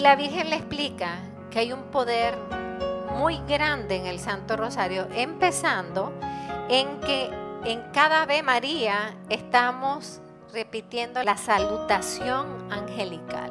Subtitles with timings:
[0.00, 1.18] La Virgen le explica
[1.50, 2.34] que hay un poder
[3.18, 6.14] muy grande en el Santo Rosario, empezando
[6.70, 7.28] en que
[7.64, 10.22] en cada Ave María estamos
[10.54, 13.50] repitiendo la salutación angelical,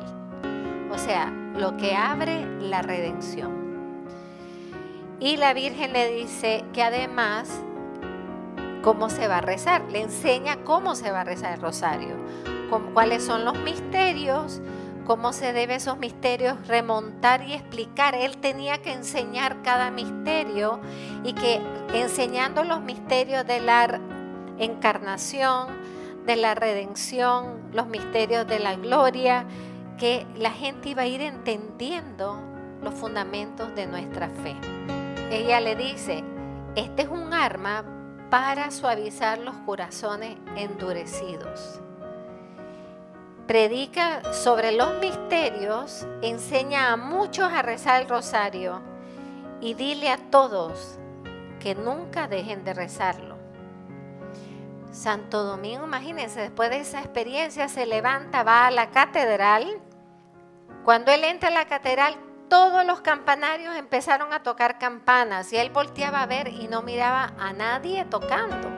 [0.92, 4.08] o sea, lo que abre la redención.
[5.20, 7.62] Y la Virgen le dice que además,
[8.82, 9.84] ¿cómo se va a rezar?
[9.92, 12.16] Le enseña cómo se va a rezar el rosario,
[12.96, 14.62] cuáles son los misterios,
[15.10, 18.14] cómo se debe esos misterios remontar y explicar.
[18.14, 20.80] Él tenía que enseñar cada misterio
[21.24, 21.60] y que
[21.96, 24.00] enseñando los misterios de la
[24.60, 25.70] encarnación,
[26.28, 29.48] de la redención, los misterios de la gloria,
[29.98, 32.40] que la gente iba a ir entendiendo
[32.84, 34.56] los fundamentos de nuestra fe.
[35.32, 36.24] Ella le dice,
[36.76, 37.84] este es un arma
[38.30, 41.82] para suavizar los corazones endurecidos
[43.50, 48.80] predica sobre los misterios, enseña a muchos a rezar el rosario
[49.60, 51.00] y dile a todos
[51.60, 53.38] que nunca dejen de rezarlo.
[54.92, 59.82] Santo Domingo, imagínense, después de esa experiencia se levanta, va a la catedral.
[60.86, 62.18] Cuando él entra a la catedral,
[62.50, 67.34] todos los campanarios empezaron a tocar campanas y él volteaba a ver y no miraba
[67.40, 68.70] a nadie tocando.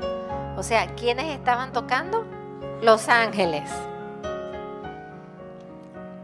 [0.57, 2.25] O sea, ¿quiénes estaban tocando?
[2.81, 3.69] Los ángeles.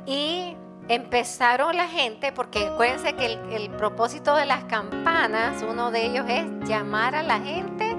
[0.07, 0.55] Y
[0.87, 6.45] empezaron la gente, porque acuérdense que el, propósito de las campanas, uno de ellos es
[6.67, 7.93] llamar a la gente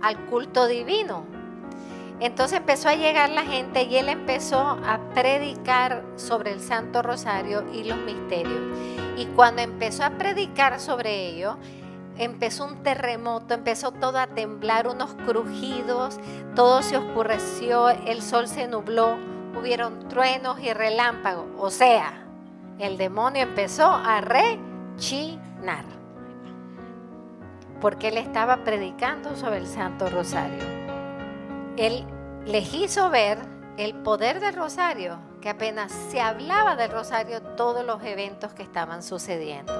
[0.00, 1.26] al culto divino.
[2.20, 7.64] Entonces empezó a llegar la gente y él empezó a predicar sobre el Santo Rosario
[7.72, 8.60] y los misterios.
[9.16, 11.58] Y cuando empezó a predicar sobre ello,
[12.16, 16.20] empezó un terremoto, empezó todo a temblar, unos crujidos,
[16.54, 19.31] todo se oscureció, el sol se nubló
[19.62, 21.46] hubieron truenos y relámpagos.
[21.56, 22.24] O sea,
[22.78, 25.84] el demonio empezó a rechinar.
[27.80, 30.64] Porque él estaba predicando sobre el Santo Rosario.
[31.76, 32.04] Él
[32.44, 33.38] les hizo ver
[33.76, 39.02] el poder del Rosario, que apenas se hablaba del Rosario, todos los eventos que estaban
[39.02, 39.72] sucediendo.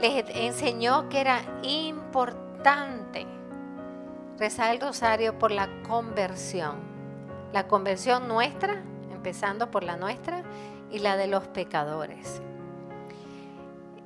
[0.00, 3.26] Les enseñó que era importante
[4.38, 6.91] rezar el Rosario por la conversión
[7.52, 8.82] la conversión nuestra,
[9.12, 10.42] empezando por la nuestra,
[10.90, 12.42] y la de los pecadores.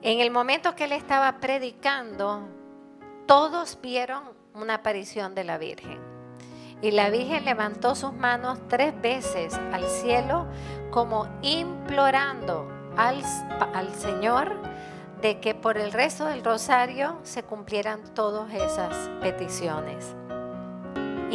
[0.03, 2.47] En el momento que él estaba predicando,
[3.27, 4.23] todos vieron
[4.55, 5.99] una aparición de la Virgen.
[6.81, 10.47] Y la Virgen levantó sus manos tres veces al cielo
[10.91, 13.23] como implorando al,
[13.75, 14.53] al Señor
[15.21, 20.15] de que por el resto del rosario se cumplieran todas esas peticiones.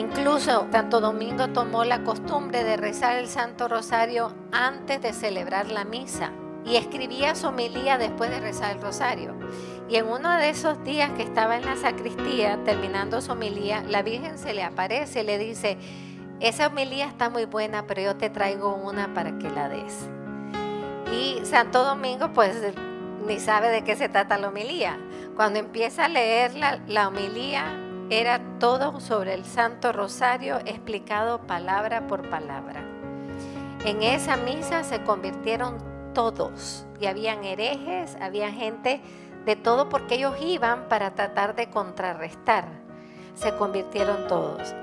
[0.02, 5.86] Incluso Santo Domingo tomó la costumbre de rezar el Santo Rosario antes de celebrar la
[5.86, 6.32] misa
[6.66, 9.36] y escribía su homilía después de rezar el rosario.
[9.90, 14.02] Y en uno de esos días que estaba en la sacristía terminando su homilía, la
[14.02, 15.78] Virgen se le aparece y le dice,
[16.40, 20.10] esa homilía está muy buena, pero yo te traigo una para que la des.
[21.14, 22.56] Y Santo Domingo pues
[23.28, 24.98] ni sabe de qué se trata la homilía.
[25.36, 27.81] Cuando empieza a leer la, la homilía,
[28.12, 32.84] era todo sobre el Santo Rosario explicado palabra por palabra.
[33.86, 35.78] En esa misa se convirtieron
[36.14, 39.00] todos y habían herejes, había gente
[39.46, 42.66] de todo porque ellos iban para tratar de contrarrestar.
[43.34, 44.76] Se convirtieron todos.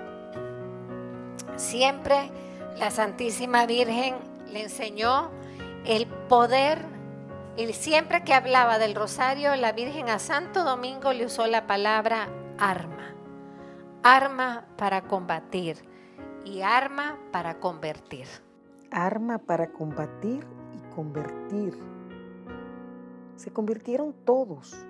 [1.57, 2.31] Siempre
[2.79, 4.17] la Santísima Virgen
[4.51, 5.31] le enseñó
[5.85, 6.79] el poder
[7.59, 12.29] y siempre que hablaba del rosario, la Virgen a Santo Domingo le usó la palabra
[12.57, 13.18] arma
[14.09, 15.77] arma para combatir
[16.43, 18.27] y arma para convertir.
[18.91, 21.79] Arma para combatir y convertir.
[23.37, 24.87] Se convirtieron todos.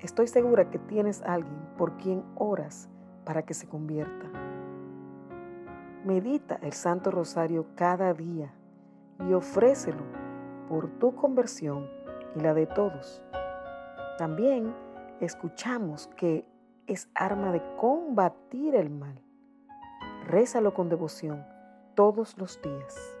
[0.00, 2.90] Estoy segura que tienes alguien por quien oras
[3.24, 4.26] para que se convierta.
[6.04, 8.52] Medita el Santo Rosario cada día
[9.26, 10.04] y ofrécelo
[10.68, 11.88] por tu conversión
[12.36, 13.22] y la de todos.
[14.18, 14.74] También
[15.20, 16.44] escuchamos que
[16.86, 19.20] es arma de combatir el mal.
[20.26, 21.44] Rézalo con devoción
[21.94, 23.13] todos los días.